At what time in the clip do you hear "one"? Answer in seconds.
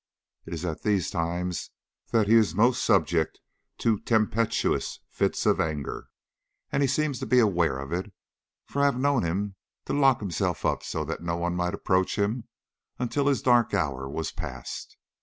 11.37-11.55